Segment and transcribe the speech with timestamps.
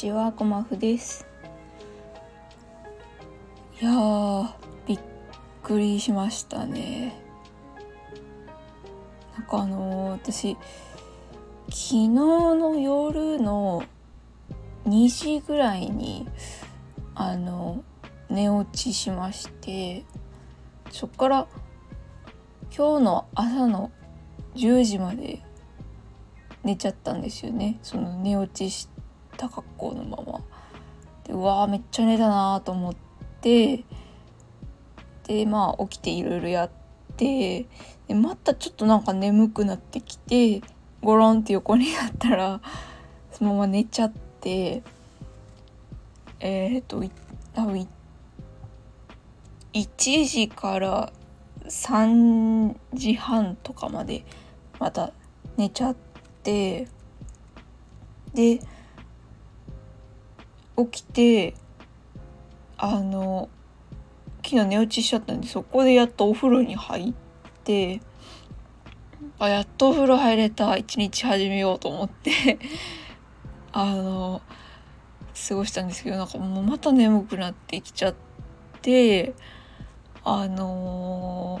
[0.00, 1.26] ちは、こまふです。
[3.82, 4.48] いやー、
[4.86, 5.00] びっ
[5.62, 7.20] くりしましたね。
[9.36, 10.56] なんかあのー私、
[11.66, 13.82] 昨日の夜の
[14.86, 16.26] 2時ぐらいに、
[17.14, 17.84] あの、
[18.30, 20.06] 寝落ちしまして、
[20.90, 21.46] そっから
[22.74, 23.92] 今日の朝の
[24.54, 25.42] 10時まで
[26.64, 28.99] 寝ちゃったんですよねその寝落ちして
[29.40, 30.40] た格好のまま。
[31.24, 32.94] でうわーめっちゃ寝たなーと思っ
[33.40, 33.84] て。
[35.26, 36.70] でまあ起きていろいろやっ
[37.16, 37.66] て。
[38.06, 40.60] でまたちょっとなんか眠くなってきて
[41.02, 42.60] ゴロンって横になったら
[43.30, 44.82] そのまま寝ちゃって。
[46.42, 47.02] えっ、と
[47.52, 47.86] 多分
[49.74, 51.12] 1時から
[51.64, 54.24] 3時半とかまで
[54.78, 55.12] また
[55.56, 55.96] 寝ちゃっ
[56.42, 56.88] て。
[58.34, 58.60] で
[60.86, 61.54] 起きて
[62.76, 63.48] あの
[64.44, 67.14] 昨日寝落ちしちゃったんでそこでやっとお風呂に入っ
[67.64, 68.00] て
[69.38, 72.58] あやっとお風呂入れた一日始めようと思って
[73.72, 74.42] あの
[75.48, 78.14] 過ごしたんですけどなんかもうまた眠くなってきちゃっ
[78.82, 79.34] て
[80.24, 81.60] あの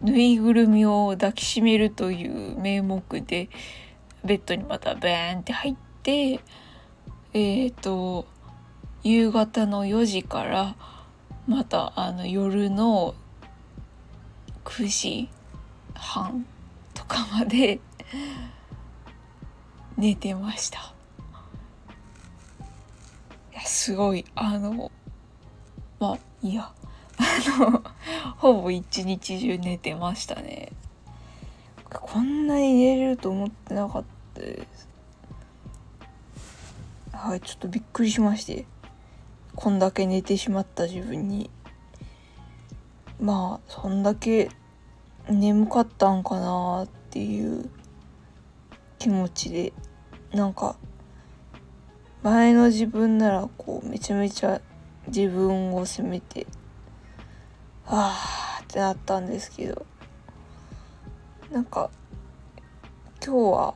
[0.00, 3.48] ぬいぐるみを抱きしめるという名目で
[4.24, 6.40] ベッドにまたバーンって入って
[7.32, 8.26] えっ、と
[9.04, 10.76] 夕方の4時から
[11.46, 13.14] またあの夜の
[14.64, 15.28] 9時
[15.92, 16.46] 半
[16.94, 17.80] とかまで
[19.98, 20.94] 寝てました。
[23.52, 24.90] いやすごいあの
[26.00, 26.72] まあいいや。
[27.16, 27.82] あ の
[28.38, 30.72] ほぼ一日中寝てましたね。
[31.92, 34.88] こんなに寝れると思ってなかったです。
[37.12, 38.66] はいちょっとびっくりしまして。
[39.56, 41.48] こんだけ寝てしまった自分に。
[43.20, 44.50] まあそんだけ
[45.28, 47.70] 眠かったんかなっていう
[48.98, 49.72] 気持ちで。
[50.32, 50.74] なんか
[52.24, 54.60] 前の自分ならこうめちゃめちゃ
[55.06, 56.48] 自分を責めて
[57.84, 59.86] はあってなったんですけど。
[61.52, 61.90] なんか
[63.24, 63.74] 今日は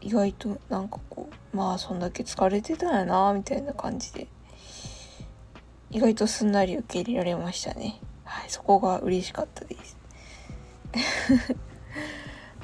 [0.00, 4.26] 意外となんかこうまあそんだけ疲れてたんやなみたいな感じで。
[5.90, 8.00] 意外とすんなり受け入れられましたね。
[8.24, 9.98] はいそこが嬉しかったです。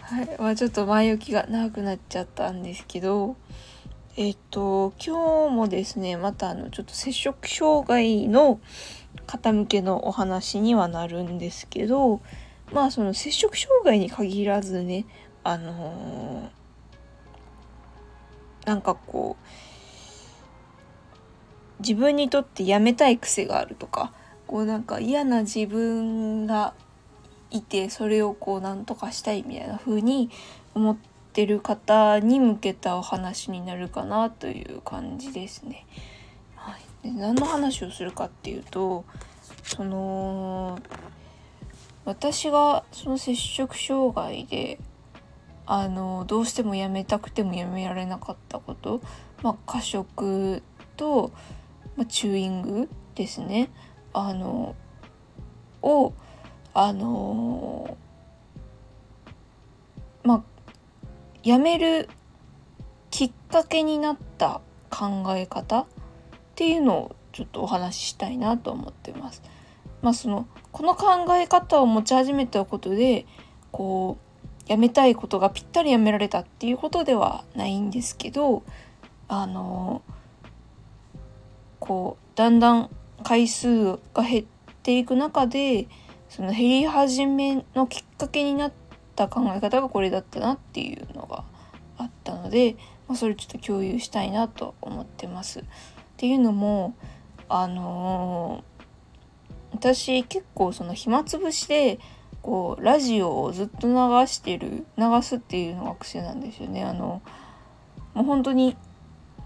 [0.03, 3.37] はいまあちょっと前置きが長くなっちゃったんですけど
[4.17, 8.61] えっと今日もですねまたあのちょっと摂食障害の
[9.27, 12.21] 方向けのお話にはなるんですけど
[12.73, 15.07] まあその摂食障害に限らずね
[15.43, 16.57] あのー
[18.67, 19.47] なんかこう
[21.81, 24.13] 自分にとってやめたい癖があるとか
[24.47, 26.75] こうなんか嫌な自分が
[27.51, 30.31] いてそれをこうなんとかしたいみたいな風に
[30.75, 30.97] 思っ
[31.33, 35.87] てる方に向けたお話になるかなという感じですね。
[36.55, 39.05] はい、で何の話をするかっていうと
[39.63, 40.79] その
[42.05, 44.79] 私がその摂食障害で
[45.67, 49.01] あのどうしてもやめたくてもやめられなかったこと、
[49.43, 50.63] まあ、過食
[50.97, 51.33] と、
[51.97, 53.71] まあ、チューイングですね
[54.13, 54.75] あの
[55.83, 56.13] を
[56.75, 57.97] あの
[60.25, 60.43] まあ
[61.43, 62.09] やめる
[63.11, 65.87] きっかけになった考え方っ
[66.55, 69.43] ていうのをちょっとお話ししたいなと思ってます。
[70.03, 73.27] まあ、そのこの考え方を持ち始めたことで
[73.73, 74.19] こ
[74.69, 78.63] うやめたいことがぴったりやめられたっていうことではないんですけど
[79.29, 80.03] あの
[81.87, 82.91] こうだんだん
[83.23, 84.45] 回数が減っ
[84.83, 85.89] ていく中で
[86.29, 88.73] その減り始めのきっかけになっ
[89.15, 91.45] た考え方がこれだったなっていうのが
[91.99, 92.77] あったので、
[93.09, 95.61] まあ、それちょっと共有したいなと思ってます。
[95.61, 95.63] っ
[96.17, 96.95] ていうのも
[97.49, 98.77] あのー
[99.77, 101.99] 私結構その暇つぶしで
[102.41, 103.95] こうラジオをずっと流
[104.27, 106.83] してる流すっていうのが癖なんですよね。
[106.85, 107.21] あの
[108.15, 108.77] もう本当に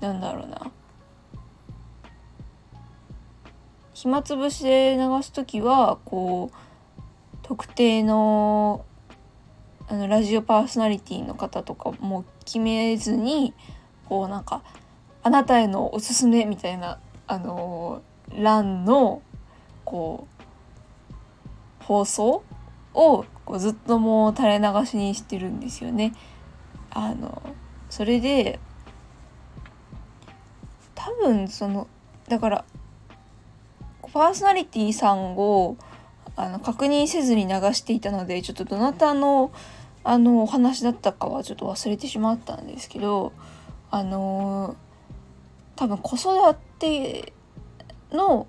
[0.00, 0.70] なんだろうな
[4.02, 8.86] 暇つぶしで流す時はこう特定の
[9.88, 13.52] あのラジオパーソナリティの方とかも決めずに
[14.08, 14.62] こうなんか
[15.22, 18.00] 「あなたへのおすすめ」みたいなあの
[18.34, 19.20] 欄の
[19.84, 20.26] こ
[21.10, 22.42] う放送
[22.94, 26.14] をこうずっともう垂れ流しにしてるんですよね。
[26.88, 27.42] あの
[27.90, 28.60] それで
[30.94, 31.86] 多分その
[32.28, 32.64] だから
[34.12, 35.76] パーソナリティさんを
[36.36, 39.52] あの確認せずに流していたのでちょっとどなたの
[40.02, 43.32] あのお話だったかはちょっと忘れてしまったんですけど
[43.90, 44.76] あの
[45.76, 47.32] 多分子育て
[48.10, 48.46] の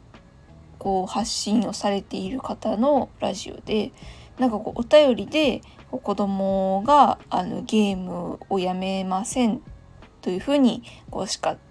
[0.80, 3.92] こう発信をされている方のラジオで
[4.40, 5.62] なんかこうお便りで
[5.92, 9.62] 子供があのゲームをやめません
[10.22, 11.71] というふうにこう叱って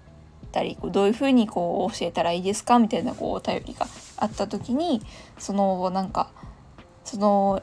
[0.50, 3.86] たりどういうふうにこう教えたらいいですかみたいなこうお便りが
[4.16, 5.02] あった時に
[5.38, 6.30] そのなんか
[7.04, 7.62] その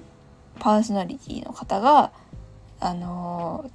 [0.60, 2.12] パーソナリティの方が
[2.80, 3.70] あの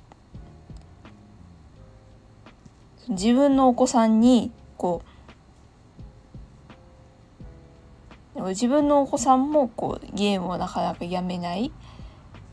[3.08, 5.02] 自分のお子さんにこ
[8.36, 11.72] う自分のお子さんもこうゲームをなかなかやめない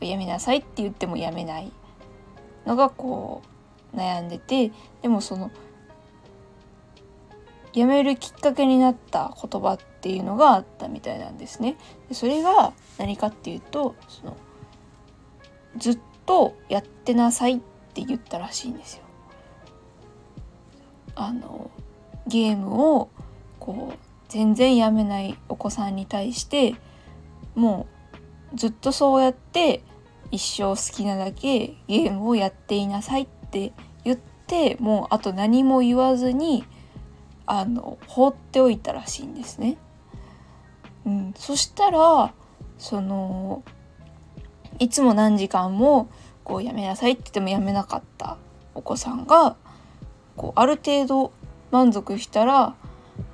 [0.00, 1.72] やめなさいって言ってもやめない
[2.66, 3.42] のがこ
[3.92, 4.72] う悩んでて
[5.02, 5.50] でもその
[7.72, 11.76] やめるきっかけになった言葉っていうのがあったみたいなんですね。
[12.08, 14.36] でそれが何かっていうとその
[15.76, 17.58] ずっとやってなさいっ
[17.94, 19.02] て言ったらしいんですよ。
[21.14, 21.70] あの
[22.26, 23.10] ゲームを
[23.58, 26.74] こう全然やめないお子さんに対して
[27.54, 27.86] も
[28.52, 29.82] うずっとそうやって
[30.30, 33.72] 一生好きなだけゲームをやっていなさいって
[34.04, 36.64] 言ってもうあと何も言わずに
[37.52, 39.76] あの放っておいたらしいんですね。
[41.04, 42.32] うん、そしたら
[42.78, 43.64] その
[44.78, 46.08] いつも何時間も
[46.44, 48.36] こうやめなさいって言ってもやめなかった
[48.76, 49.56] お子さんが
[50.36, 51.32] こうある程度
[51.72, 52.76] 満足したら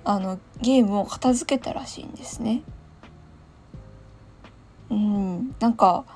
[0.05, 2.63] あのゲームを片付けたらしいんですね。
[4.89, 6.07] うん、なんか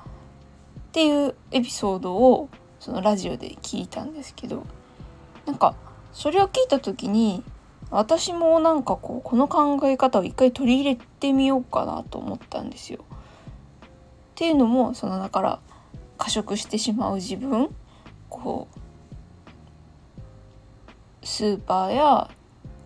[0.79, 2.49] っていうエピソードを
[2.79, 4.65] そのラジオで聞いたんですけど
[5.45, 5.75] なんか
[6.13, 7.43] それを聞いた時に
[7.91, 12.99] 私もなんかこうこの考え方を一回取り入れてみようかなと思ったんですよ。
[13.01, 13.03] っ
[14.35, 15.59] ていうのもそのだから
[16.17, 17.69] 過食してしまう自分
[18.29, 18.67] こ
[21.21, 22.29] うスーパーや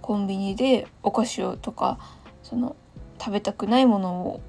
[0.01, 1.99] コンビニでお菓子をとか
[2.41, 2.75] その
[3.19, 4.41] 食べたくないものを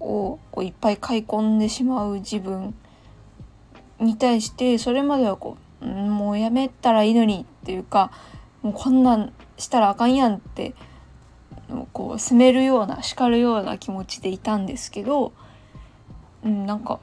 [0.00, 2.74] をこういっぱい買い込んでしまう自分
[3.98, 8.10] に対してそれまではこううんもうやめたらいいのにっていうか
[8.60, 10.74] もうこんなんしたらあかんやんって
[11.92, 15.32] こう責めるような叱るような気持ちでいたんですけど、
[16.44, 16.98] うん、なんか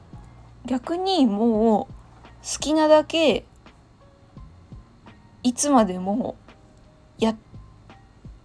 [0.66, 1.94] 逆にもう
[2.44, 3.46] 好きなだけ
[5.42, 6.36] いつまでも
[7.18, 7.36] やっ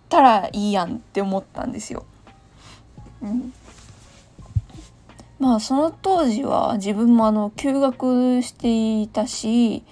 [0.08, 2.06] たらいいやんって思ったんですよ。
[3.20, 3.52] うん、
[5.40, 9.82] まあその当時は自分もあの休学していたし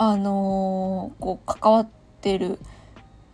[0.00, 1.88] あのー、こう関わっ
[2.20, 2.60] てる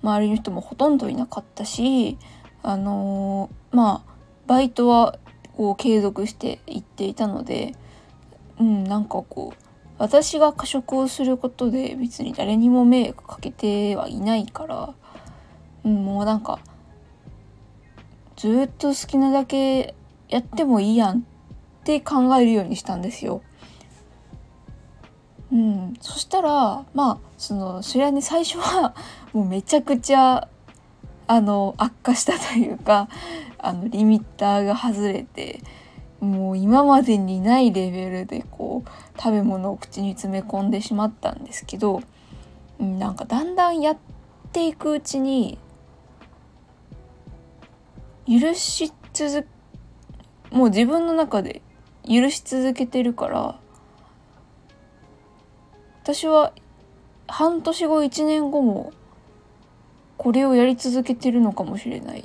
[0.03, 2.17] 周りの人もほとんどいなかったし
[2.63, 4.15] あのー、まあ
[4.47, 5.19] バイトは
[5.59, 7.75] こう継続して行っていたので
[8.59, 9.65] うんなんかこう
[9.99, 14.95] 私が過食をすることで別に誰にも迷惑かけてはいないから、
[15.85, 16.61] うん、もうなんか
[18.37, 19.95] ずっと好きなだけ
[20.31, 21.23] やってもいいやんっ
[21.85, 23.43] て考えるようにしたんですよ。
[25.53, 28.95] うん、そしたらまあそのそれはね最初は
[29.33, 30.49] もうめちゃくちゃ
[31.27, 33.09] あの悪化したというか
[33.59, 35.61] あのリミッターが外れて
[36.21, 42.03] もう今までにないレベルでこう食べ物を口に詰め込んでしまったんですけど、
[42.79, 43.97] うん、なんかだんだんやっ
[44.53, 45.59] ていくうちに
[48.27, 49.47] 許し続
[50.51, 51.63] もう自分の中で
[52.09, 53.59] 許し続けてるから
[56.05, 56.53] 私は
[57.27, 58.93] 半年後1年後も
[60.19, 62.25] これをやり続けてるのかもしれないっ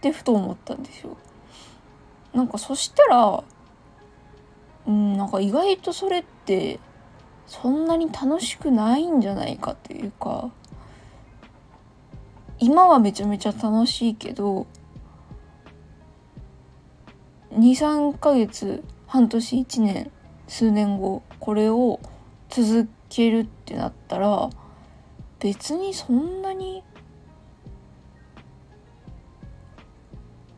[0.00, 1.16] てふと思ったんですよ。
[2.32, 3.42] なんかそしたら
[4.86, 6.78] うんなんか意外とそれって
[7.48, 10.52] そんなに楽しくないんじゃないかっていうか
[12.60, 14.68] 今はめちゃめちゃ楽しいけど
[17.50, 20.12] 23ヶ月半年1年
[20.46, 21.98] 数年後これを
[22.54, 24.50] 続けるってなったら
[25.40, 26.84] 別にそんなに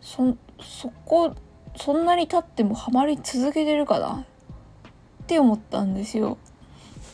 [0.00, 1.34] そそこ
[1.76, 4.24] そんなに経ってもハマり続けてるかな？
[5.22, 6.36] って思ったんですよ。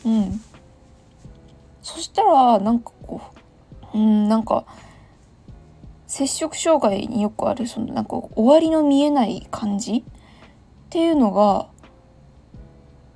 [0.03, 0.41] うん。
[1.81, 3.21] そしたらなんかこ
[3.93, 4.65] ううんなんか
[6.07, 10.03] 摂食障害によくあるそのなんか終わりの見えない感じっ
[10.89, 11.70] ていうのが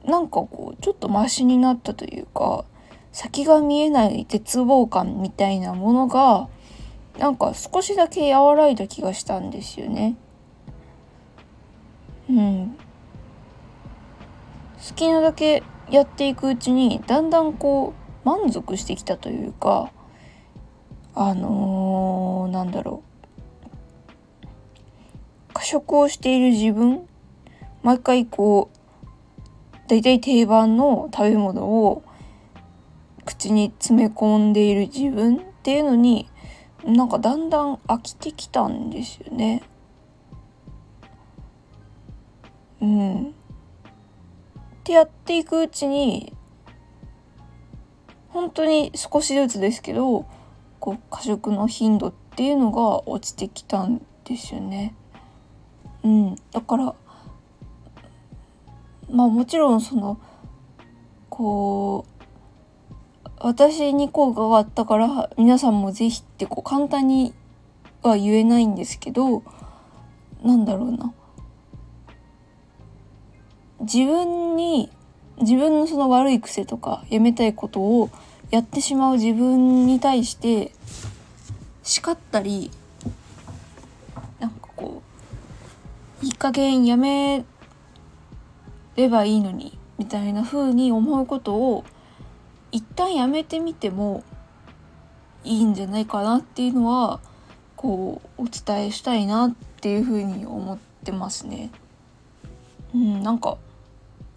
[0.05, 2.65] なんかこうちょっとマシになったというか
[3.11, 6.47] 先が見えない絶望感みたいなものが
[7.17, 10.17] なんか少しだけ和らいだ気がしたんですよね。
[12.29, 12.77] うん。
[14.87, 17.93] 好きなだけやっていくうちにだんだんこ
[18.23, 19.91] う満足してきたというか
[21.13, 23.01] あのー、なんだろ
[24.43, 27.07] う過食をしている自分
[27.81, 28.74] 毎回こう
[29.87, 32.03] 大体定番の食べ物を
[33.25, 36.29] 口に詰め込んでいる自分っていうのに
[36.85, 39.63] なんかだんだん飽きてきたんですよね。
[42.81, 43.23] うん。
[43.29, 43.31] っ
[44.83, 46.33] てやっていくうちに
[48.29, 50.25] 本当に少しずつですけど
[50.79, 54.93] こう過食の頻度っていうのが落ちてきたんですよね。
[56.03, 56.93] うん、だから
[59.09, 60.19] まあもちろんその
[61.29, 62.15] こう
[63.39, 67.33] 私に効果があったから皆さんも是非ってこう簡単に
[68.01, 69.43] は言えないんですけど
[70.43, 71.13] なんだろうな。
[73.81, 74.89] 自分に
[75.39, 78.09] 自分のその悪い癖とかやめたいことを
[78.51, 80.71] やってしまう自分に対して
[81.83, 82.71] 叱ったり
[84.39, 85.01] なんかこ
[86.23, 87.43] ういい加減やめ
[88.95, 91.83] ればいいのにみたいな風に思うことを
[92.71, 94.23] 一旦やめてみても
[95.43, 97.19] いいんじゃないかなっていうのは
[97.75, 101.71] こうお伝えしたいなっていう風に思ってますね。
[102.93, 103.57] うん、なんか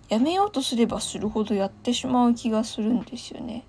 [0.08, 3.64] やめようとすればするほどやってしまう気がするんですよね。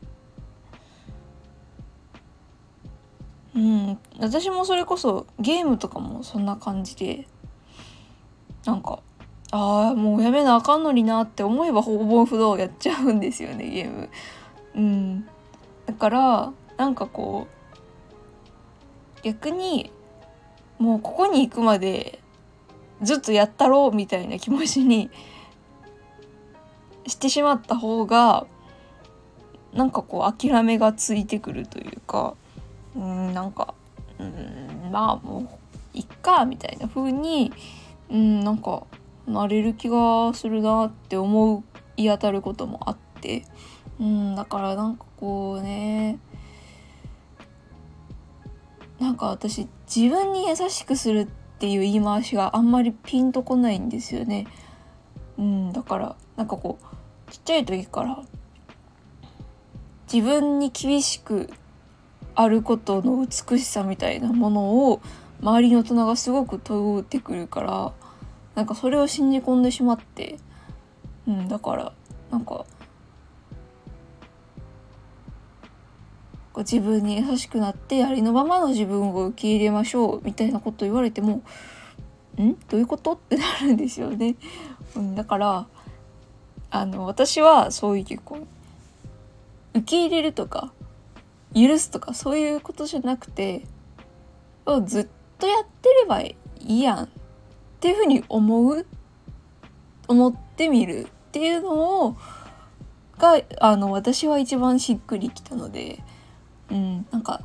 [3.55, 7.27] うん、私もそれこそゲームとかもそんな感じで
[8.65, 8.99] なんか
[9.51, 14.09] ああもうやめなあかんのになって思えばほぼ不動やっちゃうんですよねゲーム。
[14.75, 15.27] うん、
[15.87, 19.91] だからなんかこう逆に
[20.77, 22.19] もうここに行くまで
[23.01, 25.09] ずっとやったろうみたいな気持ちに
[27.07, 28.45] してしまった方が
[29.73, 32.35] なんかこう諦めがついてくるというか
[32.95, 33.73] うんなんか
[34.19, 35.59] うんまあも
[35.93, 37.51] ういっかみたいな風に
[38.09, 38.83] うんなんか
[39.29, 41.63] なれる気がするなって思う
[41.95, 43.45] 言い当たることもあって
[43.99, 46.19] うんだからなんかこうね
[48.99, 51.27] なんか私自分に優しくするっ
[51.59, 54.45] ていう言い回しがあんまりピンとこないんですよね。
[55.37, 58.21] うん、だからなんかこうちっちゃい時から
[60.11, 61.49] 自分に厳しく
[62.35, 65.01] あることの美しさみたいなものを
[65.41, 67.93] 周りの大人がすごく問うてくるから
[68.59, 70.37] なんかそれを信じ込んでしまって、
[71.25, 71.93] うん、だから
[72.29, 72.65] なんか
[76.57, 81.41] 自分に優しくなってありのままの自分を受け入れましょうみたいなこと言われても
[82.37, 82.57] ん？
[82.67, 83.13] どういうこと？
[83.13, 84.35] ってなるんですよね。
[84.97, 85.67] うん、だから
[86.69, 88.39] あの私はそういうこ
[89.73, 90.73] う受け入れるとか
[91.55, 93.61] 許すとかそういうことじゃなくて
[94.85, 97.09] ずっとやってればいいやん。
[97.79, 98.85] っていうふうに思う
[100.09, 102.17] 思ってみるっていうのを
[103.17, 106.03] があの私は一番しっくりきたので、
[106.69, 107.41] うん、なんか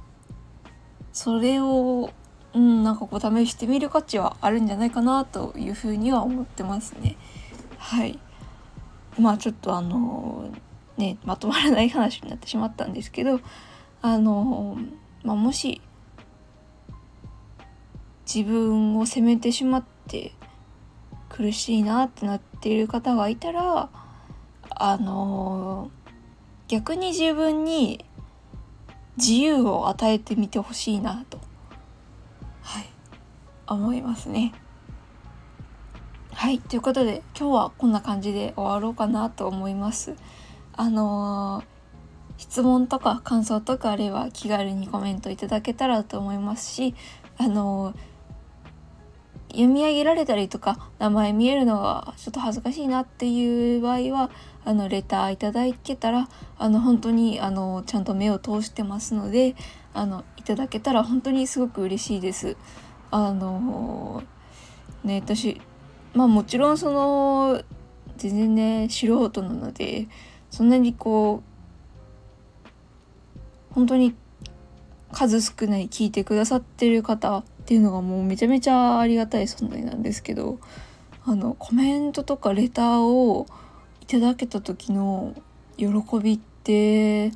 [1.12, 2.10] それを、
[2.52, 7.16] うん、なんかこう試してみる価値はあるんじゃないかなというふうには思ってますね。
[7.78, 8.18] はい
[9.16, 10.50] まあちょっとあの
[10.96, 13.38] ねまとまらない話になってしまったんですけど
[14.02, 14.76] あの、
[15.22, 15.80] まあ、もし
[18.26, 20.32] 自分を責めてしまっって
[21.28, 23.88] 苦しいなってなっている方がいたら
[24.70, 25.90] あの
[26.68, 28.04] 逆に自分に
[29.16, 31.38] 自由を与えてみてほしいなと
[32.62, 32.86] はい
[33.66, 34.52] 思いますね。
[36.32, 40.14] はいということで今日はこんな感じで終わろうかなと思います。
[40.76, 41.64] あのー、
[42.36, 46.94] 質問とか感想とかあれば気軽にコメントいただけたらと思いますし
[47.38, 47.96] あのー、
[49.54, 54.30] 読み上げられたりとか名前見えるのがちょっと恥ずかしいなっていう場合は
[54.64, 59.54] あのレターいただけたらあの本当にあのちゃんと目を通してますので
[59.92, 62.56] あのいただけたら本当にすごく嬉しいです。
[63.10, 64.22] あの
[65.04, 65.60] ね私
[66.14, 67.62] まあもちろんその
[68.16, 70.08] 全然ね素人なので
[70.50, 71.54] そんなにこう
[73.74, 74.14] 本当に
[75.12, 80.58] 数少ない聞いてくださってる方っていうのがもうめちゃめちゃありがたい存在なんですけど
[81.24, 83.46] あのコメントとかレターを
[84.02, 85.34] いただけた時の
[85.78, 85.86] 喜
[86.22, 87.32] びって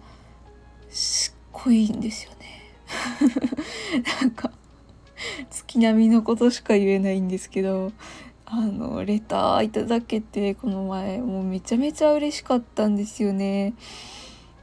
[0.90, 2.62] すっごいんですよね
[4.20, 4.50] なんか
[5.48, 7.92] 月並みのことしか言えないんですけど
[8.44, 13.72] あのレターいただけてこの前もうめちゃめちゃ嬉しかったんですよね。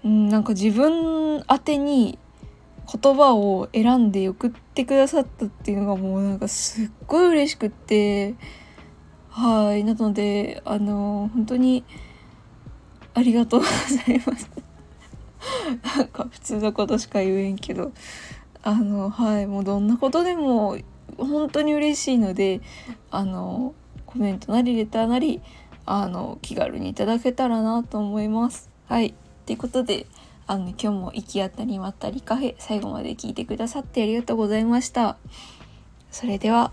[0.04, 2.20] うん、なんか自分宛に
[2.92, 8.36] 言葉を選んで送ってくださったっていうのがもうなんかすっごい嬉しくって。
[9.30, 9.84] はい。
[9.84, 11.84] なのであの本当に
[13.14, 14.50] ありがとうございます。
[15.98, 17.92] なんか普通のことしか言えんけど。
[18.64, 19.48] あのはい。
[19.48, 20.78] もうどんなことでも
[21.18, 22.62] 本当に嬉しいので
[23.12, 23.76] あの
[24.06, 25.42] コメントなりレターなり
[25.86, 28.70] あの気軽にいただけたらなと思います。
[28.88, 29.14] はい。
[29.46, 30.08] ということで
[30.48, 35.18] あの今日も行き当たりまったりカフェ最後まで聞いてくださってありがとうございました。
[36.12, 36.72] それでは。